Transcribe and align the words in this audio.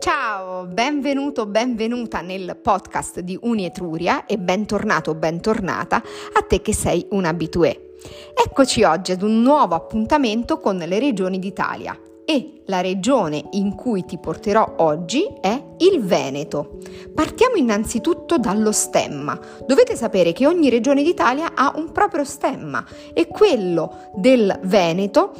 Ciao, 0.00 0.64
benvenuto, 0.64 1.44
benvenuta 1.44 2.22
nel 2.22 2.56
podcast 2.56 3.20
di 3.20 3.38
Unietruria 3.42 4.24
e 4.24 4.38
bentornato, 4.38 5.14
bentornata 5.14 5.96
a 5.96 6.40
te 6.40 6.62
che 6.62 6.72
sei 6.72 7.06
un 7.10 7.26
abitué. 7.26 7.96
Eccoci 8.32 8.82
oggi 8.82 9.12
ad 9.12 9.20
un 9.20 9.42
nuovo 9.42 9.74
appuntamento 9.74 10.58
con 10.58 10.78
le 10.78 10.98
regioni 10.98 11.38
d'Italia 11.38 12.00
e 12.24 12.62
la 12.66 12.80
regione 12.80 13.44
in 13.50 13.74
cui 13.74 14.06
ti 14.06 14.16
porterò 14.16 14.76
oggi 14.78 15.26
è 15.40 15.62
il 15.78 16.00
Veneto. 16.02 16.78
Partiamo 17.12 17.56
innanzitutto 17.56 18.38
dallo 18.38 18.72
stemma. 18.72 19.38
Dovete 19.66 19.96
sapere 19.96 20.32
che 20.32 20.46
ogni 20.46 20.70
regione 20.70 21.02
d'Italia 21.02 21.54
ha 21.54 21.74
un 21.76 21.92
proprio 21.92 22.24
stemma 22.24 22.86
e 23.12 23.26
quello 23.26 24.12
del 24.14 24.60
Veneto 24.62 25.32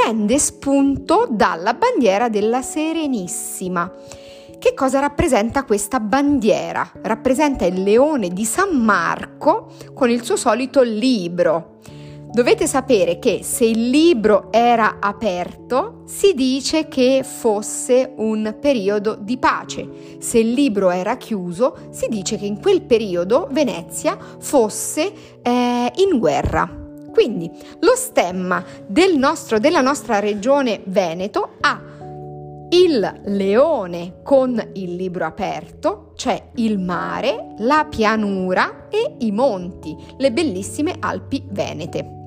prende 0.00 0.38
spunto 0.38 1.26
dalla 1.28 1.74
bandiera 1.74 2.28
della 2.28 2.62
Serenissima. 2.62 3.92
Che 4.56 4.72
cosa 4.72 5.00
rappresenta 5.00 5.64
questa 5.64 5.98
bandiera? 5.98 6.88
Rappresenta 7.02 7.64
il 7.64 7.82
leone 7.82 8.28
di 8.28 8.44
San 8.44 8.76
Marco 8.76 9.72
con 9.94 10.08
il 10.08 10.22
suo 10.22 10.36
solito 10.36 10.82
libro. 10.82 11.78
Dovete 12.30 12.68
sapere 12.68 13.18
che 13.18 13.40
se 13.42 13.64
il 13.64 13.90
libro 13.90 14.52
era 14.52 14.98
aperto 15.00 16.04
si 16.06 16.32
dice 16.34 16.86
che 16.86 17.24
fosse 17.24 18.12
un 18.18 18.56
periodo 18.60 19.16
di 19.20 19.36
pace, 19.36 20.16
se 20.20 20.38
il 20.38 20.52
libro 20.52 20.90
era 20.90 21.16
chiuso 21.16 21.88
si 21.90 22.06
dice 22.08 22.38
che 22.38 22.46
in 22.46 22.60
quel 22.60 22.82
periodo 22.82 23.48
Venezia 23.50 24.16
fosse 24.38 25.12
eh, 25.42 25.92
in 25.96 26.18
guerra. 26.20 26.86
Quindi 27.12 27.50
lo 27.80 27.94
stemma 27.94 28.64
del 28.86 29.16
nostro, 29.16 29.58
della 29.58 29.80
nostra 29.80 30.18
regione 30.18 30.80
Veneto 30.84 31.56
ha 31.60 31.88
il 32.70 33.20
leone 33.24 34.16
con 34.22 34.62
il 34.74 34.94
libro 34.94 35.24
aperto, 35.24 36.12
c'è 36.14 36.50
il 36.56 36.78
mare, 36.78 37.54
la 37.58 37.86
pianura 37.88 38.88
e 38.90 39.16
i 39.20 39.32
monti, 39.32 39.96
le 40.18 40.32
bellissime 40.32 40.96
Alpi 40.98 41.46
Venete. 41.48 42.17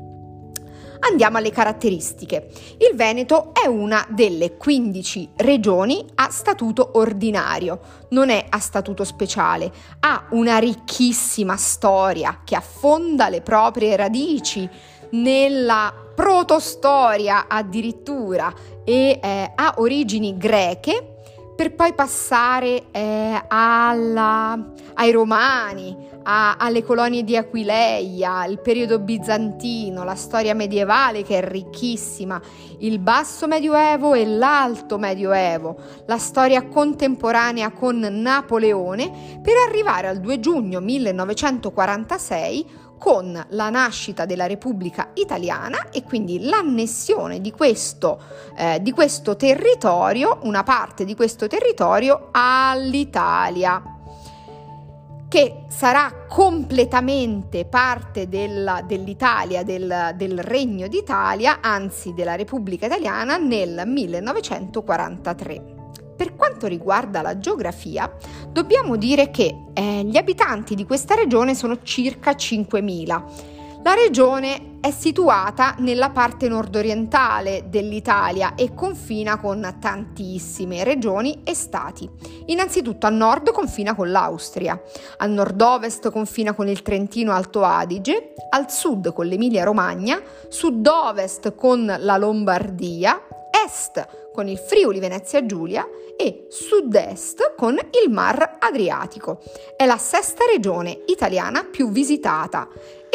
Andiamo 1.03 1.37
alle 1.37 1.49
caratteristiche. 1.49 2.49
Il 2.77 2.95
Veneto 2.95 3.53
è 3.53 3.65
una 3.65 4.05
delle 4.09 4.55
15 4.55 5.29
regioni 5.37 6.05
a 6.15 6.29
statuto 6.29 6.91
ordinario, 6.93 7.79
non 8.09 8.29
è 8.29 8.45
a 8.47 8.59
statuto 8.59 9.03
speciale, 9.03 9.71
ha 10.01 10.27
una 10.31 10.59
ricchissima 10.59 11.57
storia 11.57 12.41
che 12.43 12.55
affonda 12.55 13.29
le 13.29 13.41
proprie 13.41 13.95
radici 13.95 14.69
nella 15.11 15.91
protostoria 16.13 17.45
addirittura 17.47 18.53
e 18.85 19.19
eh, 19.21 19.51
ha 19.55 19.73
origini 19.77 20.37
greche 20.37 21.15
per 21.55 21.73
poi 21.73 21.93
passare 21.93 22.85
eh, 22.91 23.43
alla, 23.47 24.71
ai 24.93 25.11
Romani, 25.11 25.95
a, 26.23 26.57
alle 26.57 26.83
colonie 26.83 27.23
di 27.23 27.35
Aquileia, 27.35 28.45
il 28.45 28.59
periodo 28.59 28.99
bizantino, 28.99 30.03
la 30.03 30.15
storia 30.15 30.53
medievale 30.53 31.23
che 31.23 31.39
è 31.39 31.47
ricchissima, 31.47 32.39
il 32.79 32.99
basso 32.99 33.47
medioevo 33.47 34.13
e 34.13 34.25
l'alto 34.25 34.97
medioevo, 34.97 35.75
la 36.05 36.17
storia 36.17 36.67
contemporanea 36.67 37.71
con 37.71 37.97
Napoleone, 37.97 39.39
per 39.41 39.55
arrivare 39.67 40.07
al 40.07 40.19
2 40.19 40.39
giugno 40.39 40.79
1946 40.79 42.89
con 43.01 43.43
la 43.49 43.71
nascita 43.71 44.25
della 44.25 44.45
Repubblica 44.45 45.09
Italiana 45.15 45.89
e 45.89 46.03
quindi 46.03 46.43
l'annessione 46.43 47.41
di 47.41 47.49
questo, 47.49 48.21
eh, 48.55 48.79
di 48.79 48.91
questo 48.91 49.35
territorio, 49.35 50.37
una 50.43 50.61
parte 50.61 51.03
di 51.03 51.15
questo 51.15 51.47
territorio 51.47 52.29
all'Italia 52.31 54.00
che 55.31 55.63
sarà 55.69 56.25
completamente 56.27 57.63
parte 57.63 58.27
della, 58.27 58.83
dell'Italia, 58.85 59.63
del, 59.63 60.11
del, 60.17 60.39
Regno 60.39 60.89
d'Italia, 60.89 61.59
anzi 61.61 62.13
della 62.13 62.35
Repubblica 62.35 62.87
Italiana, 62.87 63.37
nel 63.37 63.83
1943. 63.85 65.63
Per 66.17 66.35
quanto 66.35 66.67
riguarda 66.67 67.21
la 67.21 67.37
geografia, 67.37 68.13
dobbiamo 68.49 68.97
dire 68.97 69.31
che 69.31 69.55
eh, 69.71 70.03
gli 70.03 70.17
abitanti 70.17 70.75
di 70.75 70.85
questa 70.85 71.15
regione 71.15 71.55
sono 71.55 71.81
circa 71.81 72.31
5.000. 72.31 73.50
La 73.83 73.95
regione 73.95 74.77
è 74.79 74.91
situata 74.91 75.75
nella 75.79 76.11
parte 76.11 76.47
nordorientale 76.47 77.65
dell'Italia 77.67 78.53
e 78.53 78.75
confina 78.75 79.39
con 79.39 79.77
tantissime 79.79 80.83
regioni 80.83 81.41
e 81.43 81.55
stati. 81.55 82.07
Innanzitutto 82.45 83.07
a 83.07 83.09
nord 83.09 83.51
confina 83.51 83.95
con 83.95 84.11
l'Austria, 84.11 84.79
a 85.17 85.25
nord-ovest 85.25 86.11
confina 86.11 86.53
con 86.53 86.67
il 86.67 86.83
Trentino 86.83 87.31
Alto 87.31 87.63
Adige, 87.63 88.33
al 88.51 88.69
sud 88.69 89.13
con 89.13 89.25
l'Emilia 89.25 89.63
Romagna, 89.63 90.21
sud-ovest 90.47 91.55
con 91.55 91.95
la 91.99 92.17
Lombardia, 92.17 93.19
est 93.65 94.29
con 94.33 94.47
il 94.47 94.57
Friuli 94.57 94.99
Venezia 94.99 95.45
Giulia 95.45 95.87
e 96.17 96.47
sud-est 96.49 97.55
con 97.55 97.73
il 98.03 98.11
Mar 98.11 98.57
Adriatico. 98.59 99.39
È 99.75 99.85
la 99.85 99.97
sesta 99.97 100.45
regione 100.45 101.01
italiana 101.07 101.63
più 101.63 101.89
visitata 101.89 102.67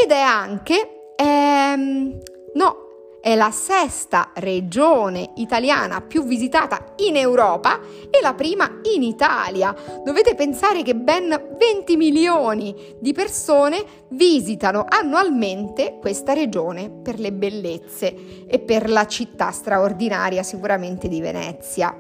ed 0.07 0.13
è 0.13 0.21
anche... 0.21 1.15
Ehm, 1.17 2.19
no, 2.55 2.85
è 3.21 3.35
la 3.35 3.51
sesta 3.51 4.31
regione 4.35 5.33
italiana 5.37 6.01
più 6.01 6.23
visitata 6.23 6.95
in 6.99 7.17
Europa 7.17 7.81
e 8.09 8.21
la 8.23 8.35
prima 8.35 8.71
in 8.95 9.03
Italia. 9.03 9.75
Dovete 10.05 10.37
pensare 10.37 10.83
che 10.83 10.95
ben 10.95 11.29
20 11.59 11.97
milioni 11.97 12.95
di 13.01 13.13
persone 13.13 13.85
visitano 14.11 14.85
annualmente 14.89 15.97
questa 16.01 16.35
regione 16.35 16.89
per 16.89 17.19
le 17.19 17.33
bellezze 17.33 18.47
e 18.47 18.61
per 18.61 18.89
la 18.89 19.07
città 19.07 19.51
straordinaria 19.51 20.45
sicuramente 20.45 21.09
di 21.09 21.21
Venezia. 21.21 21.97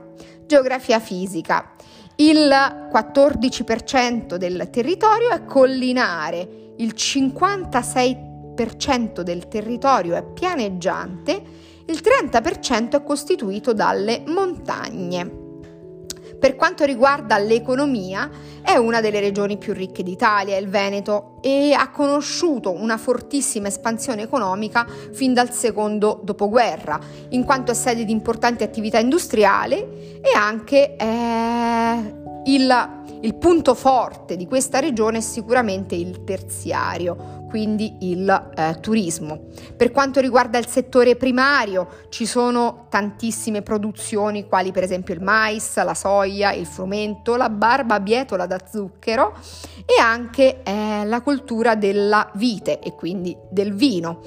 Geografia 0.46 1.00
fisica. 1.00 1.72
Il 2.18 2.48
14% 2.48 4.36
del 4.36 4.70
territorio 4.70 5.30
è 5.30 5.44
collinare, 5.44 6.65
il 6.78 6.94
56% 6.96 9.20
del 9.20 9.48
territorio 9.48 10.14
è 10.14 10.24
pianeggiante, 10.24 11.42
il 11.86 12.00
30% 12.02 13.00
è 13.00 13.02
costituito 13.02 13.72
dalle 13.72 14.22
montagne. 14.26 15.44
Per 16.38 16.54
quanto 16.54 16.84
riguarda 16.84 17.38
l'economia, 17.38 18.28
è 18.62 18.76
una 18.76 19.00
delle 19.00 19.20
regioni 19.20 19.56
più 19.56 19.72
ricche 19.72 20.02
d'Italia, 20.02 20.58
il 20.58 20.68
Veneto, 20.68 21.38
e 21.40 21.72
ha 21.72 21.88
conosciuto 21.90 22.72
una 22.72 22.98
fortissima 22.98 23.68
espansione 23.68 24.20
economica 24.22 24.86
fin 25.12 25.32
dal 25.32 25.50
secondo 25.52 26.20
dopoguerra, 26.22 27.00
in 27.30 27.44
quanto 27.44 27.72
è 27.72 27.74
sede 27.74 28.04
di 28.04 28.12
importanti 28.12 28.64
attività 28.64 28.98
industriali 28.98 30.20
e 30.20 30.36
anche 30.36 30.96
eh, 30.96 32.14
il 32.44 33.04
il 33.22 33.34
punto 33.36 33.74
forte 33.74 34.36
di 34.36 34.46
questa 34.46 34.78
regione 34.78 35.18
è 35.18 35.20
sicuramente 35.20 35.94
il 35.94 36.24
terziario, 36.24 37.44
quindi 37.48 37.96
il 38.00 38.52
eh, 38.54 38.78
turismo. 38.80 39.46
Per 39.76 39.90
quanto 39.90 40.20
riguarda 40.20 40.58
il 40.58 40.66
settore 40.66 41.16
primario, 41.16 41.88
ci 42.10 42.26
sono 42.26 42.86
tantissime 42.90 43.62
produzioni, 43.62 44.46
quali 44.46 44.72
per 44.72 44.82
esempio 44.82 45.14
il 45.14 45.22
mais, 45.22 45.82
la 45.82 45.94
soia, 45.94 46.52
il 46.52 46.66
frumento, 46.66 47.36
la 47.36 47.48
barba 47.48 48.00
bietola 48.00 48.46
da 48.46 48.60
zucchero 48.70 49.34
e 49.84 50.00
anche 50.00 50.62
eh, 50.62 51.04
la 51.04 51.22
coltura 51.22 51.74
della 51.74 52.30
vite 52.34 52.78
e 52.80 52.94
quindi 52.94 53.36
del 53.50 53.72
vino. 53.74 54.20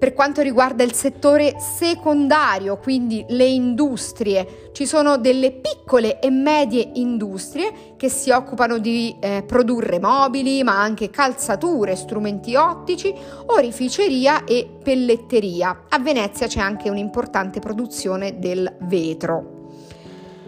Per 0.00 0.14
quanto 0.14 0.40
riguarda 0.40 0.82
il 0.82 0.94
settore 0.94 1.56
secondario, 1.58 2.78
quindi 2.78 3.22
le 3.28 3.44
industrie, 3.44 4.70
ci 4.72 4.86
sono 4.86 5.18
delle 5.18 5.52
piccole 5.52 6.20
e 6.20 6.30
medie 6.30 6.92
industrie 6.94 7.70
che 7.98 8.08
si 8.08 8.30
occupano 8.30 8.78
di 8.78 9.14
eh, 9.20 9.44
produrre 9.46 10.00
mobili, 10.00 10.62
ma 10.62 10.80
anche 10.80 11.10
calzature, 11.10 11.96
strumenti 11.96 12.54
ottici, 12.54 13.14
orificeria 13.48 14.44
e 14.44 14.66
pelletteria. 14.82 15.82
A 15.90 15.98
Venezia 15.98 16.46
c'è 16.46 16.60
anche 16.60 16.88
un'importante 16.88 17.60
produzione 17.60 18.38
del 18.38 18.74
vetro. 18.84 19.68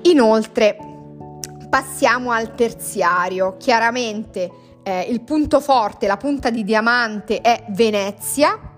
Inoltre, 0.05 0.79
passiamo 1.69 2.31
al 2.31 2.55
terziario. 2.55 3.57
Chiaramente 3.59 4.51
eh, 4.83 5.03
il 5.11 5.21
punto 5.21 5.61
forte, 5.61 6.07
la 6.07 6.17
punta 6.17 6.49
di 6.49 6.65
diamante 6.65 7.43
è 7.43 7.67
Venezia 7.69 8.71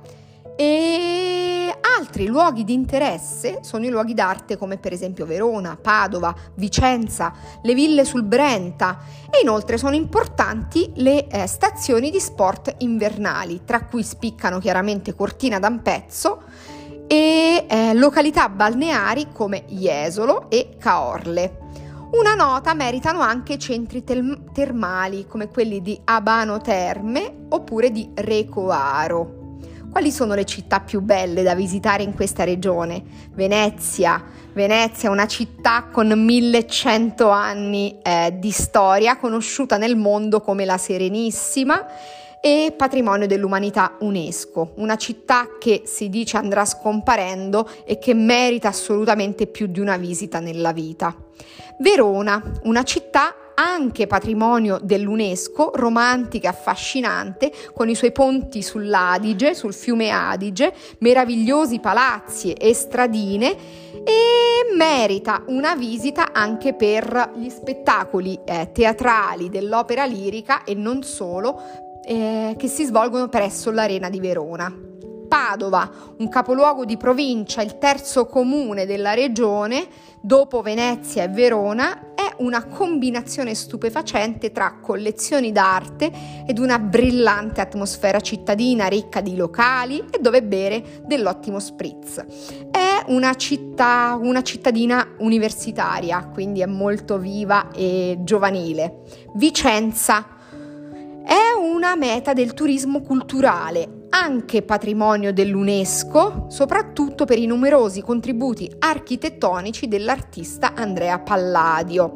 e 0.56 1.74
altri 1.98 2.26
luoghi 2.26 2.64
di 2.64 2.72
interesse 2.72 3.58
sono 3.62 3.84
i 3.84 3.88
luoghi 3.88 4.14
d'arte 4.14 4.56
come 4.56 4.78
per 4.78 4.92
esempio 4.92 5.26
Verona, 5.26 5.76
Padova, 5.80 6.34
Vicenza, 6.54 7.32
le 7.62 7.74
ville 7.74 8.04
sul 8.04 8.22
Brenta 8.22 8.98
e 9.30 9.40
inoltre 9.42 9.78
sono 9.78 9.94
importanti 9.94 10.92
le 10.96 11.26
eh, 11.26 11.46
stazioni 11.46 12.10
di 12.10 12.20
sport 12.20 12.74
invernali, 12.78 13.62
tra 13.64 13.84
cui 13.84 14.02
spiccano 14.02 14.58
chiaramente 14.58 15.14
Cortina 15.14 15.58
d'Ampezzo 15.58 16.42
e 17.06 17.66
eh, 17.68 17.94
località 17.94 18.48
balneari 18.48 19.28
come 19.32 19.64
Jesolo 19.68 20.48
e 20.50 20.76
Caorle. 20.78 21.62
Una 22.12 22.34
nota 22.34 22.74
meritano 22.74 23.20
anche 23.20 23.58
centri 23.58 24.04
tel- 24.04 24.44
termali 24.52 25.26
come 25.26 25.48
quelli 25.48 25.82
di 25.82 26.00
Abano 26.04 26.60
Terme 26.60 27.46
oppure 27.48 27.90
di 27.90 28.08
Recoaro. 28.14 29.43
Quali 29.94 30.10
sono 30.10 30.34
le 30.34 30.44
città 30.44 30.80
più 30.80 31.00
belle 31.00 31.44
da 31.44 31.54
visitare 31.54 32.02
in 32.02 32.16
questa 32.16 32.42
regione? 32.42 33.00
Venezia. 33.32 34.20
Venezia 34.52 35.08
è 35.08 35.12
una 35.12 35.28
città 35.28 35.84
con 35.84 36.08
1100 36.08 37.28
anni 37.28 38.00
eh, 38.02 38.34
di 38.36 38.50
storia, 38.50 39.16
conosciuta 39.18 39.76
nel 39.76 39.94
mondo 39.94 40.40
come 40.40 40.64
la 40.64 40.78
Serenissima 40.78 41.86
e 42.40 42.74
patrimonio 42.76 43.28
dell'umanità 43.28 43.94
UNESCO, 44.00 44.72
una 44.78 44.96
città 44.96 45.46
che 45.60 45.82
si 45.84 46.08
dice 46.08 46.38
andrà 46.38 46.64
scomparendo 46.64 47.70
e 47.84 47.96
che 48.00 48.14
merita 48.14 48.66
assolutamente 48.66 49.46
più 49.46 49.68
di 49.68 49.78
una 49.78 49.96
visita 49.96 50.40
nella 50.40 50.72
vita. 50.72 51.14
Verona, 51.78 52.42
una 52.64 52.82
città 52.82 53.32
anche 53.54 54.06
patrimonio 54.06 54.78
dell'UNESCO, 54.82 55.72
romantica 55.74 56.50
affascinante, 56.50 57.52
con 57.72 57.88
i 57.88 57.94
suoi 57.94 58.12
ponti 58.12 58.62
sull'Adige, 58.62 59.54
sul 59.54 59.74
fiume 59.74 60.10
Adige, 60.10 60.72
meravigliosi 60.98 61.80
palazzi 61.80 62.52
e 62.52 62.74
stradine 62.74 63.56
e 64.04 64.74
merita 64.76 65.44
una 65.46 65.74
visita 65.76 66.32
anche 66.32 66.74
per 66.74 67.32
gli 67.36 67.48
spettacoli 67.48 68.38
eh, 68.44 68.70
teatrali 68.72 69.48
dell'opera 69.48 70.04
lirica 70.04 70.64
e 70.64 70.74
non 70.74 71.02
solo 71.02 71.60
eh, 72.06 72.54
che 72.58 72.68
si 72.68 72.84
svolgono 72.84 73.28
presso 73.28 73.70
l'Arena 73.70 74.10
di 74.10 74.20
Verona. 74.20 74.72
Padova, 75.26 75.90
un 76.18 76.28
capoluogo 76.28 76.84
di 76.84 76.96
provincia, 76.96 77.62
il 77.62 77.78
terzo 77.78 78.26
comune 78.26 78.86
della 78.86 79.14
regione, 79.14 79.86
dopo 80.20 80.62
Venezia 80.62 81.24
e 81.24 81.28
Verona, 81.28 82.13
una 82.38 82.64
combinazione 82.64 83.54
stupefacente 83.54 84.52
tra 84.52 84.78
collezioni 84.80 85.52
d'arte 85.52 86.10
ed 86.46 86.58
una 86.58 86.78
brillante 86.78 87.60
atmosfera 87.60 88.20
cittadina 88.20 88.86
ricca 88.86 89.20
di 89.20 89.36
locali 89.36 90.04
e 90.10 90.18
dove 90.20 90.42
bere 90.42 91.02
dell'ottimo 91.06 91.58
spritz. 91.58 92.24
È 92.70 93.04
una 93.06 93.34
città, 93.34 94.18
una 94.20 94.42
cittadina 94.42 95.14
universitaria, 95.18 96.28
quindi 96.32 96.60
è 96.60 96.66
molto 96.66 97.18
viva 97.18 97.70
e 97.72 98.18
giovanile. 98.20 99.00
Vicenza 99.34 100.26
è 101.24 101.58
una 101.58 101.96
meta 101.96 102.32
del 102.32 102.54
turismo 102.54 103.00
culturale, 103.00 104.03
anche 104.14 104.62
patrimonio 104.62 105.32
dell'UNESCO, 105.32 106.46
soprattutto 106.48 107.24
per 107.24 107.38
i 107.38 107.46
numerosi 107.46 108.00
contributi 108.00 108.72
architettonici 108.78 109.88
dell'artista 109.88 110.74
Andrea 110.74 111.18
Palladio. 111.18 112.12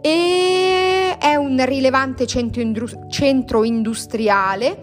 E 0.00 1.16
è 1.16 1.36
un 1.36 1.64
rilevante 1.64 2.26
centro, 2.26 3.62
industriale 3.62 4.80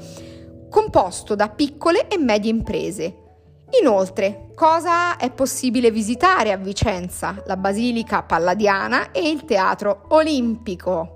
composto 0.69 1.35
da 1.35 1.49
piccole 1.49 2.07
e 2.07 2.17
medie 2.17 2.51
imprese. 2.51 3.15
Inoltre, 3.81 4.51
cosa 4.55 5.17
è 5.17 5.31
possibile 5.31 5.91
visitare 5.91 6.53
a 6.53 6.57
Vicenza? 6.57 7.43
La 7.45 7.57
Basilica 7.57 8.23
Palladiana 8.23 9.11
e 9.11 9.29
il 9.29 9.43
Teatro 9.43 10.05
Olimpico. 10.09 11.14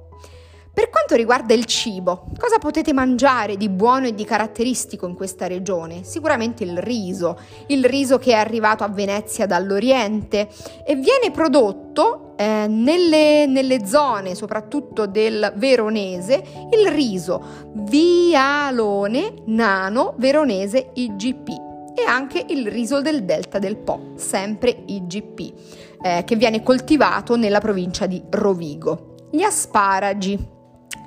Per 0.80 0.90
quanto 0.90 1.16
riguarda 1.16 1.54
il 1.54 1.66
cibo, 1.66 2.28
cosa 2.38 2.58
potete 2.58 2.94
mangiare 2.94 3.58
di 3.58 3.68
buono 3.68 4.08
e 4.08 4.16
di 4.16 4.24
caratteristico 4.24 5.06
in 5.08 5.14
questa 5.14 5.46
regione? 5.46 6.06
Sicuramente 6.06 6.64
il 6.64 6.78
riso, 6.78 7.38
il 7.68 7.84
riso 7.84 8.18
che 8.18 8.31
è 8.31 8.36
arrivato 8.36 8.86
a 8.86 8.88
Venezia 8.88 9.46
dall'Oriente 9.46 10.48
e 10.86 10.96
viene 10.96 11.31
prodotto 11.34 12.34
eh, 12.38 12.68
nelle, 12.70 13.46
nelle 13.46 13.86
zone, 13.86 14.36
soprattutto 14.36 15.06
del 15.06 15.52
veronese, 15.58 16.42
il 16.72 16.88
riso 16.88 17.44
Vialone 17.74 19.34
Nano 19.48 20.14
Veronese 20.16 20.92
IGP 20.94 21.50
e 21.94 22.04
anche 22.08 22.46
il 22.48 22.66
riso 22.72 23.02
del 23.02 23.25
delta 23.25 23.60
del 23.60 23.75
Po, 23.75 24.14
sempre 24.16 24.84
IGP, 24.86 25.54
eh, 26.02 26.24
che 26.24 26.38
viene 26.38 26.64
coltivato 26.64 27.36
nella 27.36 27.60
provincia 27.60 28.06
di 28.06 28.24
Rovigo. 28.30 29.16
Gli 29.30 29.42
asparagi. 29.42 30.58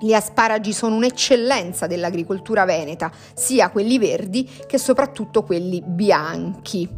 Gli 0.03 0.15
asparagi 0.15 0.73
sono 0.73 0.97
un'eccellenza 0.97 1.87
dell'agricoltura 1.87 2.65
veneta, 2.65 3.09
sia 3.35 3.71
quelli 3.71 3.99
verdi 3.99 4.51
che 4.67 4.77
soprattutto 4.77 5.45
quelli 5.45 5.81
bianchi. 5.81 6.89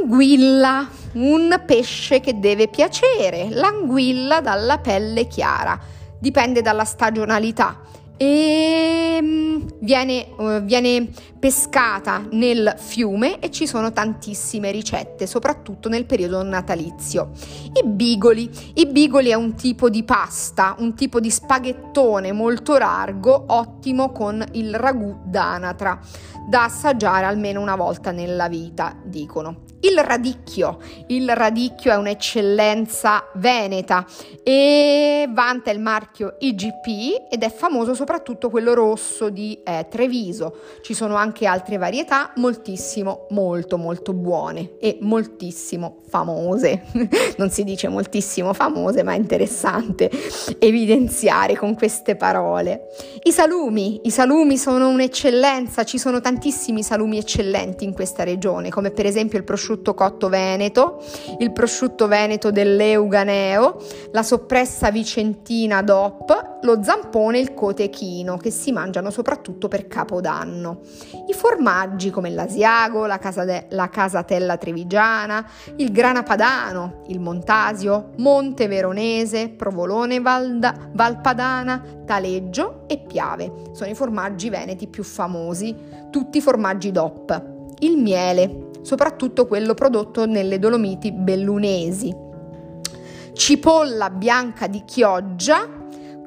Anguilla, 0.00 0.88
un 1.14 1.60
pesce 1.66 2.20
che 2.20 2.38
deve 2.38 2.68
piacere, 2.68 3.48
l'anguilla 3.50 4.40
dalla 4.40 4.78
pelle 4.78 5.26
chiara, 5.26 5.76
dipende 6.20 6.62
dalla 6.62 6.84
stagionalità 6.84 7.80
e 8.18 9.18
mm, 9.22 9.66
viene, 9.78 10.26
uh, 10.36 10.60
viene, 10.60 11.08
pescata 11.38 12.26
nel 12.32 12.74
fiume 12.76 13.38
e 13.38 13.52
ci 13.52 13.68
sono 13.68 13.92
tantissime 13.92 14.72
ricette, 14.72 15.28
soprattutto 15.28 15.88
nel 15.88 16.04
periodo 16.04 16.42
natalizio. 16.42 17.30
I 17.72 17.86
bigoli. 17.86 18.50
I 18.74 18.86
bigoli 18.86 19.28
è 19.28 19.34
un 19.34 19.54
tipo 19.54 19.88
di 19.88 20.02
pasta, 20.02 20.74
un 20.80 20.94
tipo 20.94 21.20
di 21.20 21.30
spaghettone 21.30 22.32
molto 22.32 22.76
largo, 22.76 23.44
ottimo 23.46 24.10
con 24.10 24.44
il 24.52 24.74
ragù 24.74 25.20
d'anatra, 25.24 26.00
da 26.48 26.64
assaggiare 26.64 27.24
almeno 27.24 27.60
una 27.60 27.76
volta 27.76 28.10
nella 28.10 28.48
vita, 28.48 28.96
dicono. 29.04 29.66
Il 29.80 29.96
radicchio, 30.00 30.78
il 31.06 31.30
radicchio 31.36 31.92
è 31.92 31.94
un'eccellenza 31.94 33.28
veneta 33.34 34.04
e 34.42 35.28
vanta 35.30 35.70
il 35.70 35.78
marchio 35.78 36.34
IGP 36.40 37.28
ed 37.30 37.44
è 37.44 37.48
famoso 37.48 37.94
soprattutto 37.94 38.50
quello 38.50 38.74
rosso 38.74 39.28
di 39.28 39.60
eh, 39.62 39.86
Treviso. 39.88 40.56
Ci 40.82 40.94
sono 40.94 41.14
anche 41.14 41.46
altre 41.46 41.76
varietà 41.76 42.32
moltissimo, 42.36 43.28
molto 43.30 43.78
molto 43.78 44.12
buone 44.14 44.78
e 44.80 44.98
moltissimo 45.00 45.98
famose. 46.08 46.82
non 47.38 47.48
si 47.48 47.62
dice 47.62 47.86
moltissimo 47.86 48.52
famose, 48.54 49.04
ma 49.04 49.12
è 49.12 49.16
interessante 49.16 50.10
evidenziare 50.58 51.54
con 51.54 51.76
queste 51.76 52.16
parole. 52.16 52.88
I 53.22 53.30
salumi, 53.30 54.00
i 54.02 54.10
salumi 54.10 54.58
sono 54.58 54.88
un'eccellenza, 54.88 55.84
ci 55.84 55.98
sono 55.98 56.20
tantissimi 56.20 56.82
salumi 56.82 57.18
eccellenti 57.18 57.84
in 57.84 57.92
questa 57.92 58.24
regione, 58.24 58.70
come 58.70 58.90
per 58.90 59.06
esempio 59.06 59.38
il 59.38 59.44
prosciutto 59.44 59.66
prosciutto 59.68 59.92
cotto 59.92 60.30
veneto, 60.30 61.02
il 61.40 61.52
prosciutto 61.52 62.06
veneto 62.06 62.50
dell'Euganeo, 62.50 63.76
la 64.12 64.22
soppressa 64.22 64.90
vicentina 64.90 65.82
DOP, 65.82 66.60
lo 66.62 66.82
zampone 66.82 67.36
e 67.36 67.42
il 67.42 67.52
cotechino 67.52 68.38
che 68.38 68.50
si 68.50 68.72
mangiano 68.72 69.10
soprattutto 69.10 69.68
per 69.68 69.86
Capodanno. 69.86 70.80
I 71.26 71.34
formaggi 71.34 72.08
come 72.08 72.30
l'asiago, 72.30 73.04
la, 73.04 73.20
de- 73.44 73.66
la 73.70 73.90
casatella 73.90 74.56
trevigiana, 74.56 75.46
il 75.76 75.92
grana 75.92 76.22
padano, 76.22 77.02
il 77.08 77.20
montasio, 77.20 78.12
monte 78.16 78.68
veronese, 78.68 79.50
provolone 79.50 80.18
Valda- 80.20 80.88
valpadana, 80.92 81.82
taleggio 82.06 82.84
e 82.86 83.04
piave. 83.06 83.52
Sono 83.72 83.90
i 83.90 83.94
formaggi 83.94 84.48
veneti 84.48 84.86
più 84.86 85.04
famosi, 85.04 85.76
tutti 86.10 86.40
formaggi 86.40 86.90
DOP. 86.90 87.56
Il 87.80 87.96
miele, 87.96 88.67
soprattutto 88.88 89.46
quello 89.46 89.74
prodotto 89.74 90.24
nelle 90.24 90.58
Dolomiti 90.58 91.12
bellunesi. 91.12 92.10
Cipolla 93.34 94.08
bianca 94.08 94.66
di 94.66 94.82
Chioggia, 94.86 95.68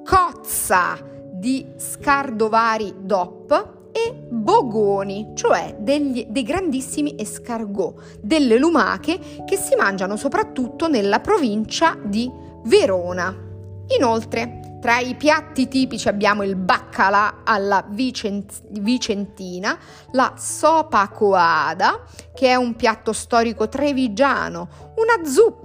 cozza 0.06 0.96
di 1.32 1.66
Scardovari 1.76 2.94
DOP 3.00 3.80
e 3.92 4.14
bogoni, 4.30 5.32
cioè 5.34 5.76
degli, 5.80 6.28
dei 6.30 6.44
grandissimi 6.44 7.16
escargot, 7.18 8.20
delle 8.22 8.60
lumache 8.60 9.18
che 9.44 9.56
si 9.56 9.76
mangiano 9.76 10.16
soprattutto 10.16 10.88
nella 10.88 11.20
provincia 11.20 11.98
di 12.00 12.32
Verona. 12.66 13.36
Inoltre, 13.98 14.61
tra 14.82 14.98
i 14.98 15.16
piatti 15.16 15.68
tipici 15.68 16.08
abbiamo 16.08 16.42
il 16.42 16.56
baccalà 16.56 17.42
alla 17.44 17.86
vicent- 17.88 18.64
vicentina, 18.80 19.78
la 20.14 20.34
sopa 20.38 21.08
coada, 21.10 22.02
che 22.34 22.48
è 22.48 22.56
un 22.56 22.76
piatto 22.76 23.14
storico 23.14 23.70
trevigiano, 23.70 24.94
una 24.96 25.24
zuppa, 25.24 25.61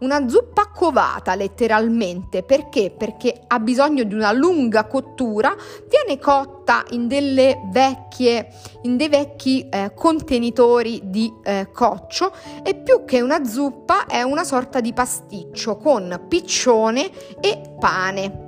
una 0.00 0.28
zuppa 0.28 0.68
covata 0.68 1.34
letteralmente, 1.34 2.42
perché? 2.42 2.94
Perché 2.96 3.42
ha 3.46 3.58
bisogno 3.58 4.04
di 4.04 4.14
una 4.14 4.32
lunga 4.32 4.86
cottura, 4.86 5.54
viene 5.88 6.20
cotta 6.20 6.84
in 6.90 7.08
delle 7.08 7.60
vecchie 7.72 8.48
in 8.82 8.96
dei 8.96 9.08
vecchi 9.08 9.68
eh, 9.68 9.92
contenitori 9.94 11.00
di 11.04 11.32
eh, 11.42 11.68
coccio 11.72 12.32
e 12.62 12.74
più 12.74 13.04
che 13.04 13.20
una 13.20 13.44
zuppa 13.44 14.06
è 14.06 14.22
una 14.22 14.44
sorta 14.44 14.80
di 14.80 14.92
pasticcio 14.92 15.76
con 15.76 16.26
piccione 16.28 17.10
e 17.40 17.74
pane. 17.78 18.46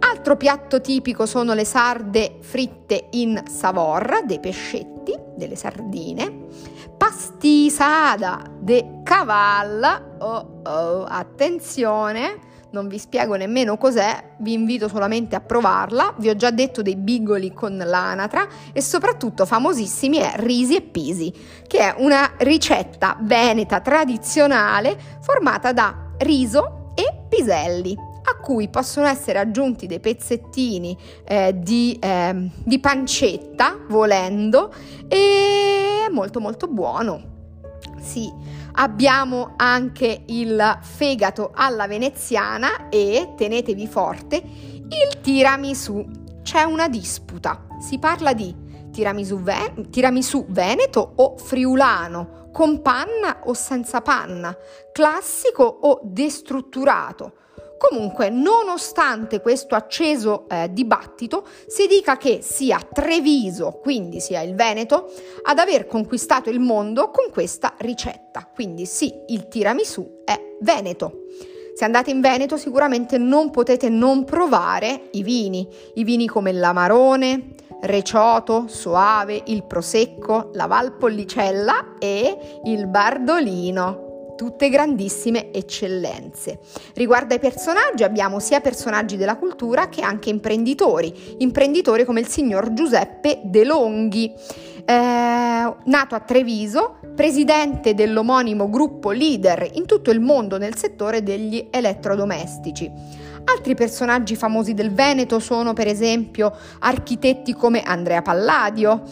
Altro 0.00 0.36
piatto 0.36 0.80
tipico 0.80 1.26
sono 1.26 1.52
le 1.52 1.64
sarde 1.64 2.38
fritte 2.40 3.08
in 3.10 3.42
savorra, 3.46 4.22
dei 4.22 4.40
pescetti, 4.40 5.14
delle 5.36 5.56
sardine, 5.56 6.39
pastisada 7.00 8.42
de 8.60 9.00
cavalla, 9.02 10.16
oh 10.18 10.60
oh, 10.64 11.04
attenzione, 11.08 12.48
non 12.72 12.88
vi 12.88 12.98
spiego 12.98 13.36
nemmeno 13.36 13.78
cos'è, 13.78 14.32
vi 14.40 14.52
invito 14.52 14.86
solamente 14.86 15.34
a 15.34 15.40
provarla. 15.40 16.12
Vi 16.18 16.28
ho 16.28 16.36
già 16.36 16.50
detto 16.50 16.82
dei 16.82 16.96
bigoli 16.96 17.54
con 17.54 17.78
l'anatra 17.78 18.46
e 18.74 18.82
soprattutto 18.82 19.46
famosissimi 19.46 20.18
è 20.18 20.34
risi 20.36 20.76
e 20.76 20.82
pisi, 20.82 21.32
che 21.66 21.78
è 21.78 21.94
una 21.96 22.32
ricetta 22.36 23.16
veneta 23.22 23.80
tradizionale 23.80 24.98
formata 25.20 25.72
da 25.72 26.12
riso 26.18 26.92
e 26.94 27.22
piselli 27.30 28.09
a 28.30 28.40
cui 28.40 28.68
possono 28.68 29.06
essere 29.06 29.38
aggiunti 29.38 29.86
dei 29.86 30.00
pezzettini 30.00 30.96
eh, 31.24 31.54
di, 31.56 31.98
eh, 32.00 32.50
di 32.64 32.78
pancetta, 32.78 33.78
volendo, 33.88 34.72
e 35.08 36.08
molto 36.10 36.40
molto 36.40 36.68
buono. 36.68 37.38
Sì, 38.00 38.32
abbiamo 38.72 39.54
anche 39.56 40.22
il 40.26 40.78
fegato 40.82 41.50
alla 41.54 41.86
veneziana 41.86 42.88
e, 42.88 43.32
tenetevi 43.36 43.86
forte, 43.86 44.36
il 44.36 45.20
tiramisù. 45.20 46.04
C'è 46.42 46.62
una 46.62 46.88
disputa, 46.88 47.66
si 47.80 47.98
parla 47.98 48.32
di 48.32 48.54
tiramisù, 48.90 49.40
ven- 49.40 49.90
tiramisù 49.90 50.46
veneto 50.48 51.12
o 51.16 51.36
friulano, 51.36 52.48
con 52.52 52.82
panna 52.82 53.42
o 53.44 53.54
senza 53.54 54.00
panna, 54.00 54.56
classico 54.92 55.62
o 55.62 56.00
destrutturato. 56.02 57.34
Comunque, 57.80 58.28
nonostante 58.28 59.40
questo 59.40 59.74
acceso 59.74 60.44
eh, 60.50 60.68
dibattito, 60.70 61.46
si 61.66 61.86
dica 61.86 62.18
che 62.18 62.40
sia 62.42 62.78
Treviso, 62.78 63.78
quindi 63.80 64.20
sia 64.20 64.42
il 64.42 64.54
Veneto, 64.54 65.10
ad 65.44 65.58
aver 65.58 65.86
conquistato 65.86 66.50
il 66.50 66.60
mondo 66.60 67.08
con 67.10 67.30
questa 67.32 67.72
ricetta. 67.78 68.46
Quindi 68.52 68.84
sì, 68.84 69.10
il 69.28 69.48
tiramisù 69.48 70.20
è 70.26 70.38
Veneto. 70.60 71.22
Se 71.74 71.86
andate 71.86 72.10
in 72.10 72.20
Veneto 72.20 72.58
sicuramente 72.58 73.16
non 73.16 73.48
potete 73.48 73.88
non 73.88 74.24
provare 74.24 75.08
i 75.12 75.22
vini, 75.22 75.66
i 75.94 76.04
vini 76.04 76.26
come 76.26 76.52
l'Amarone, 76.52 77.54
Recioto, 77.80 78.66
Soave, 78.68 79.40
il 79.46 79.64
Prosecco, 79.64 80.50
la 80.52 80.66
Valpollicella 80.66 81.94
e 81.98 82.60
il 82.64 82.86
Bardolino 82.88 84.08
tutte 84.40 84.70
grandissime 84.70 85.52
eccellenze. 85.52 86.60
Riguardo 86.94 87.34
ai 87.34 87.40
personaggi 87.40 88.04
abbiamo 88.04 88.40
sia 88.40 88.62
personaggi 88.62 89.18
della 89.18 89.36
cultura 89.36 89.90
che 89.90 90.00
anche 90.00 90.30
imprenditori, 90.30 91.34
imprenditori 91.40 92.06
come 92.06 92.20
il 92.20 92.26
signor 92.26 92.72
Giuseppe 92.72 93.40
De 93.44 93.64
Longhi, 93.64 94.32
eh, 94.86 95.74
nato 95.84 96.14
a 96.14 96.20
Treviso, 96.20 97.00
presidente 97.14 97.92
dell'omonimo 97.92 98.70
gruppo 98.70 99.10
leader 99.10 99.72
in 99.74 99.84
tutto 99.84 100.10
il 100.10 100.20
mondo 100.20 100.56
nel 100.56 100.74
settore 100.74 101.22
degli 101.22 101.68
elettrodomestici. 101.70 102.90
Altri 103.44 103.74
personaggi 103.74 104.36
famosi 104.36 104.72
del 104.72 104.92
Veneto 104.92 105.38
sono 105.38 105.74
per 105.74 105.86
esempio 105.86 106.50
architetti 106.78 107.52
come 107.52 107.82
Andrea 107.82 108.22
Palladio, 108.22 109.02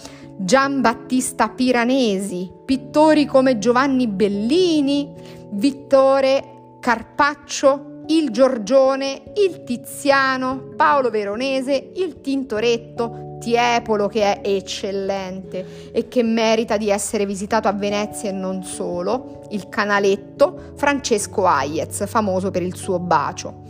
Giambattista 0.40 1.49
Piranesi, 1.49 2.49
pittori 2.64 3.26
come 3.26 3.59
Giovanni 3.59 4.07
Bellini, 4.07 5.12
Vittore 5.50 6.76
Carpaccio, 6.78 8.02
il 8.07 8.30
Giorgione, 8.30 9.33
il 9.35 9.64
Tiziano, 9.64 10.75
Paolo 10.76 11.11
Veronese, 11.11 11.90
il 11.97 12.21
Tintoretto, 12.21 13.38
Tiepolo 13.40 14.07
che 14.07 14.40
è 14.40 14.49
eccellente 14.49 15.90
e 15.92 16.07
che 16.07 16.23
merita 16.23 16.76
di 16.76 16.88
essere 16.88 17.26
visitato 17.26 17.66
a 17.66 17.73
Venezia 17.73 18.30
e 18.30 18.33
non 18.33 18.62
solo, 18.62 19.42
il 19.50 19.68
Canaletto, 19.68 20.73
Francesco 20.76 21.47
Aiez, 21.47 22.07
famoso 22.07 22.52
per 22.52 22.62
il 22.62 22.76
suo 22.76 23.00
bacio. 23.00 23.62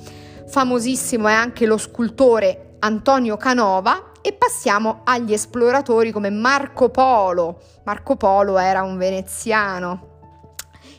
Famosissimo 0.47 1.29
è 1.29 1.33
anche 1.33 1.65
lo 1.65 1.79
scultore 1.79 2.75
Antonio 2.81 3.39
Canova, 3.39 4.08
e 4.29 4.35
passiamo 4.35 5.01
agli 5.05 5.33
esploratori 5.33 6.13
come 6.13 6.29
Marco 6.29 6.91
Polo. 6.91 7.63
Marco 7.85 8.17
Polo 8.17 8.59
era 8.59 8.83
un 8.83 8.99
veneziano. 8.99 10.17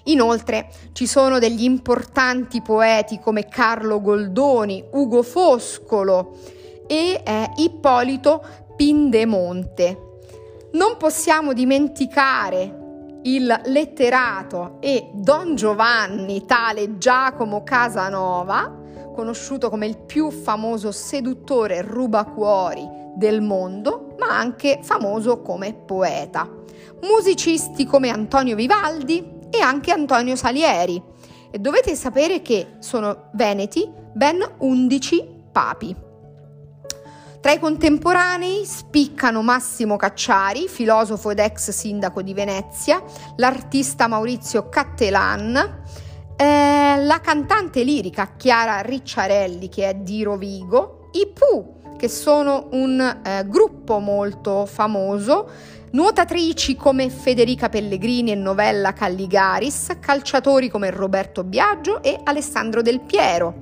Inoltre 0.06 0.72
ci 0.94 1.06
sono 1.06 1.38
degli 1.38 1.64
importanti 1.64 2.64
poeti 2.64 3.20
come 3.20 3.48
Carlo 3.48 4.02
Goldoni, 4.02 4.84
Ugo 4.94 5.22
Foscolo 5.22 6.40
e 6.88 7.22
eh, 7.24 7.52
Ippolito 7.58 8.44
Pindemonte. 8.76 10.08
Non 10.72 10.98
possiamo 10.98 11.54
dimenticare 11.54 13.20
il 13.24 13.62
letterato 13.66 14.78
e 14.80 15.12
Don 15.14 15.54
Giovanni, 15.56 16.46
tale 16.46 16.98
Giacomo 16.98 17.62
Casanova, 17.64 18.76
conosciuto 19.14 19.70
come 19.70 19.86
il 19.86 20.00
più 20.00 20.32
famoso 20.32 20.92
seduttore 20.92 21.84
rubacuori 21.84 22.99
del 23.20 23.42
mondo, 23.42 24.16
ma 24.18 24.36
anche 24.36 24.80
famoso 24.82 25.42
come 25.42 25.74
poeta. 25.74 26.50
Musicisti 27.02 27.86
come 27.86 28.10
Antonio 28.10 28.56
Vivaldi 28.56 29.38
e 29.52 29.60
anche 29.60 29.92
Antonio 29.92 30.36
Salieri. 30.36 31.02
E 31.52 31.60
dovete 31.60 31.96
sapere 31.96 32.42
che 32.42 32.78
sono 32.80 33.30
veneti 33.34 33.88
ben 34.14 34.44
11 34.58 35.28
papi. 35.52 35.96
Tra 37.42 37.52
i 37.52 37.60
contemporanei 37.60 38.66
spiccano 38.66 39.42
Massimo 39.42 39.96
Cacciari, 39.96 40.68
filosofo 40.68 41.30
ed 41.30 41.40
ex 41.40 41.70
sindaco 41.72 42.22
di 42.22 42.34
Venezia, 42.34 43.02
l'artista 43.38 44.08
Maurizio 44.08 44.68
Cattelan, 44.68 45.84
eh, 46.36 46.96
la 47.02 47.20
cantante 47.22 47.84
lirica 47.84 48.36
Chiara 48.36 48.82
Ricciarelli 48.82 49.70
che 49.70 49.90
è 49.90 49.96
di 49.96 50.24
Rovigo, 50.24 51.10
i 51.14 51.28
Pooh 51.34 51.79
che 52.00 52.08
sono 52.08 52.70
un 52.72 52.98
eh, 53.02 53.44
gruppo 53.46 54.00
molto 54.00 54.66
famoso, 54.66 55.50
nuotatrici 55.92 56.78
come 56.78 57.10
Federica 57.10 57.68
Pellegrini 57.68 58.32
e 58.32 58.36
Novella 58.36 58.94
Calligaris, 58.94 59.98
calciatori 60.00 60.70
come 60.70 60.92
Roberto 60.92 61.44
Biagio 61.44 62.02
e 62.02 62.18
Alessandro 62.24 62.82
Del 62.82 63.02
Piero, 63.02 63.56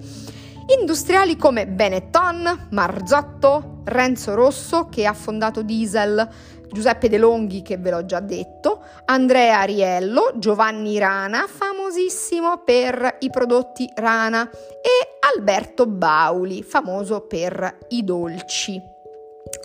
industriali 0.79 1.35
come 1.35 1.65
Benetton, 1.65 2.67
Marzotto, 2.69 3.81
Renzo 3.85 4.35
Rosso 4.35 4.87
che 4.87 5.07
ha 5.07 5.13
fondato 5.13 5.63
Diesel, 5.63 6.29
Giuseppe 6.71 7.09
De 7.09 7.17
Longhi 7.17 7.61
che 7.61 7.77
ve 7.77 7.91
l'ho 7.91 8.05
già 8.05 8.19
detto, 8.19 8.81
Andrea 9.05 9.59
Ariello, 9.59 10.33
Giovanni 10.35 10.97
Rana, 10.97 11.45
famosissimo 11.47 12.61
per 12.63 13.17
i 13.19 13.29
prodotti 13.29 13.89
Rana, 13.95 14.49
e 14.49 15.17
Alberto 15.35 15.85
Bauli, 15.85 16.63
famoso 16.63 17.21
per 17.21 17.77
i 17.89 18.03
dolci. 18.03 18.95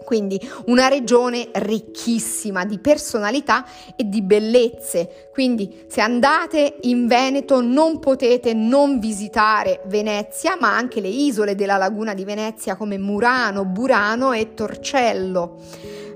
Quindi 0.04 0.38
una 0.66 0.88
regione 0.88 1.49
ricchissima 1.52 2.64
di 2.64 2.78
personalità 2.78 3.64
e 3.97 4.09
di 4.09 4.23
bellezze. 4.23 5.28
Quindi 5.32 5.87
se 5.88 6.00
andate 6.00 6.76
in 6.82 7.06
Veneto 7.06 7.61
non 7.61 7.99
potete 7.99 8.52
non 8.54 8.99
visitare 8.99 9.80
Venezia, 9.87 10.56
ma 10.61 10.76
anche 10.76 11.00
le 11.00 11.09
isole 11.09 11.54
della 11.54 11.76
laguna 11.76 12.14
di 12.14 12.25
Venezia 12.25 12.76
come 12.76 12.99
Murano, 12.99 13.64
Burano 13.64 14.32
e 14.32 14.54
Torcello. 14.54 15.56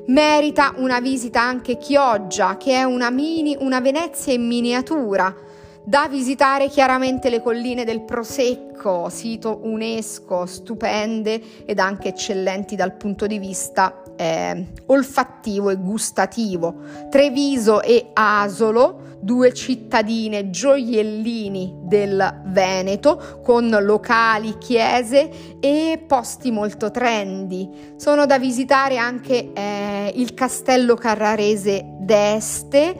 Merita 0.08 0.72
una 0.76 1.00
visita 1.00 1.42
anche 1.42 1.78
Chioggia, 1.78 2.56
che 2.56 2.74
è 2.74 2.84
una, 2.84 3.10
mini, 3.10 3.56
una 3.58 3.80
Venezia 3.80 4.32
in 4.32 4.46
miniatura. 4.46 5.34
Da 5.82 6.06
visitare 6.08 6.68
chiaramente 6.68 7.28
le 7.28 7.42
colline 7.42 7.84
del 7.84 8.02
Prosecco, 8.02 9.08
sito 9.08 9.60
UNESCO, 9.62 10.46
stupende 10.46 11.64
ed 11.64 11.80
anche 11.80 12.08
eccellenti 12.08 12.76
dal 12.76 12.94
punto 12.94 13.26
di 13.26 13.38
vista 13.38 14.02
eh, 14.16 14.66
olfattivo 14.86 15.70
e 15.70 15.76
gustativo. 15.76 16.74
Treviso 17.10 17.82
e 17.82 18.10
Asolo, 18.12 19.18
due 19.20 19.52
cittadine 19.52 20.50
gioiellini 20.50 21.78
del 21.82 22.42
Veneto 22.46 23.40
con 23.42 23.68
locali, 23.80 24.58
chiese 24.58 25.58
e 25.60 26.02
posti 26.06 26.50
molto 26.50 26.90
trendy. 26.90 27.94
Sono 27.96 28.26
da 28.26 28.38
visitare 28.38 28.96
anche 28.98 29.52
eh, 30.06 30.12
il 30.16 30.34
castello 30.34 30.94
carrarese 30.94 31.84
d'Este 31.98 32.96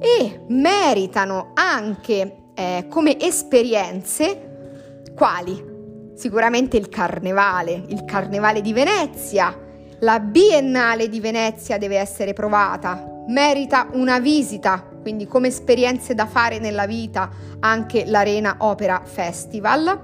e 0.00 0.44
meritano 0.48 1.50
anche 1.54 2.36
eh, 2.54 2.86
come 2.88 3.20
esperienze 3.20 5.02
quali? 5.14 5.68
Sicuramente 6.14 6.76
il 6.76 6.88
carnevale, 6.88 7.84
il 7.88 8.04
carnevale 8.04 8.60
di 8.60 8.72
Venezia, 8.72 9.56
la 10.00 10.20
Biennale 10.20 11.08
di 11.08 11.20
Venezia 11.20 11.78
deve 11.78 11.96
essere 11.96 12.32
provata, 12.32 13.24
merita 13.28 13.88
una 13.92 14.18
visita, 14.18 14.86
quindi 15.00 15.26
come 15.26 15.48
esperienze 15.48 16.14
da 16.14 16.26
fare 16.26 16.58
nella 16.58 16.86
vita 16.86 17.30
anche 17.60 18.04
l'Arena 18.06 18.56
Opera 18.58 19.02
Festival, 19.04 20.00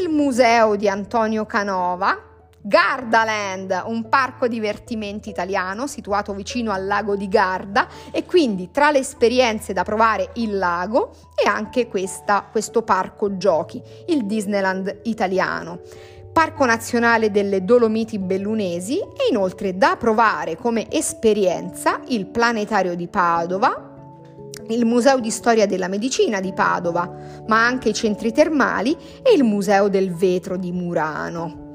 il 0.00 0.08
Museo 0.08 0.76
di 0.76 0.88
Antonio 0.88 1.46
Canova, 1.46 2.25
Gardaland, 2.66 3.84
un 3.86 4.08
parco 4.08 4.48
divertimenti 4.48 5.28
italiano 5.28 5.86
situato 5.86 6.34
vicino 6.34 6.72
al 6.72 6.84
lago 6.84 7.14
di 7.14 7.28
Garda 7.28 7.86
e 8.10 8.24
quindi 8.24 8.72
tra 8.72 8.90
le 8.90 8.98
esperienze 8.98 9.72
da 9.72 9.84
provare 9.84 10.30
il 10.34 10.58
lago 10.58 11.12
e 11.36 11.46
anche 11.46 11.86
questa, 11.86 12.44
questo 12.50 12.82
parco 12.82 13.36
giochi, 13.36 13.80
il 14.06 14.26
Disneyland 14.26 15.02
italiano. 15.04 15.78
Parco 16.32 16.64
Nazionale 16.64 17.30
delle 17.30 17.64
Dolomiti 17.64 18.18
Bellunesi 18.18 18.98
e 18.98 19.28
inoltre 19.30 19.76
da 19.76 19.94
provare 19.96 20.56
come 20.56 20.90
esperienza 20.90 22.00
il 22.08 22.26
Planetario 22.26 22.96
di 22.96 23.06
Padova, 23.06 23.94
il 24.70 24.84
Museo 24.84 25.20
di 25.20 25.30
Storia 25.30 25.66
della 25.66 25.86
Medicina 25.86 26.40
di 26.40 26.52
Padova, 26.52 27.08
ma 27.46 27.64
anche 27.64 27.90
i 27.90 27.94
centri 27.94 28.32
termali 28.32 28.96
e 29.22 29.32
il 29.36 29.44
Museo 29.44 29.88
del 29.88 30.12
Vetro 30.12 30.56
di 30.56 30.72
Murano. 30.72 31.65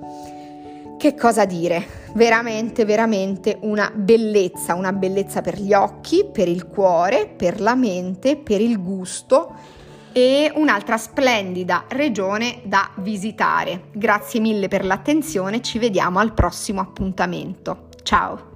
Che 1.02 1.16
cosa 1.16 1.46
dire? 1.46 1.84
Veramente, 2.14 2.86
veramente 2.86 3.58
una 3.62 3.92
bellezza, 3.92 4.76
una 4.76 4.94
bellezza 4.94 5.42
per 5.42 5.60
gli 5.60 5.74
occhi, 5.74 6.30
per 6.32 6.48
il 6.48 6.68
cuore, 6.68 7.26
per 7.26 7.60
la 7.60 7.74
mente, 7.74 8.38
per 8.38 8.62
il 8.62 8.80
gusto 8.80 9.52
e 10.12 10.52
un'altra 10.54 10.98
splendida 10.98 11.86
regione 11.88 12.62
da 12.66 12.88
visitare. 12.98 13.86
Grazie 13.94 14.42
mille 14.42 14.68
per 14.68 14.86
l'attenzione, 14.86 15.62
ci 15.62 15.80
vediamo 15.80 16.20
al 16.20 16.36
prossimo 16.36 16.82
appuntamento. 16.82 17.88
Ciao! 18.04 18.51